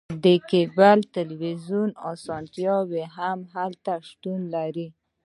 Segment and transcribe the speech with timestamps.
[0.23, 2.77] د کیبل تلویزیون اسانتیا
[3.17, 4.87] هم هلته شتون لري